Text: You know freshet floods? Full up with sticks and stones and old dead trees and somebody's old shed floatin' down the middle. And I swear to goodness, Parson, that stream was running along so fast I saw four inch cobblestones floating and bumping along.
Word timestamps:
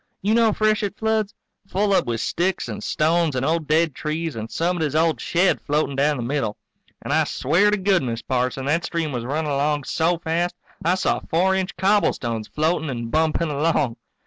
You 0.23 0.33
know 0.33 0.51
freshet 0.51 0.97
floods? 0.97 1.35
Full 1.67 1.93
up 1.93 2.07
with 2.07 2.21
sticks 2.21 2.67
and 2.67 2.83
stones 2.83 3.35
and 3.35 3.45
old 3.45 3.67
dead 3.67 3.93
trees 3.93 4.35
and 4.35 4.49
somebody's 4.49 4.95
old 4.95 5.21
shed 5.21 5.61
floatin' 5.61 5.95
down 5.95 6.17
the 6.17 6.23
middle. 6.23 6.57
And 7.03 7.13
I 7.13 7.23
swear 7.25 7.69
to 7.69 7.77
goodness, 7.77 8.23
Parson, 8.23 8.65
that 8.65 8.83
stream 8.83 9.11
was 9.11 9.25
running 9.25 9.51
along 9.51 9.83
so 9.83 10.17
fast 10.17 10.55
I 10.83 10.95
saw 10.95 11.19
four 11.29 11.53
inch 11.53 11.77
cobblestones 11.77 12.47
floating 12.47 12.89
and 12.89 13.11
bumping 13.11 13.51
along. 13.51 13.97